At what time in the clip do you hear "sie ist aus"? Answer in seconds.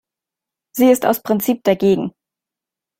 0.75-1.21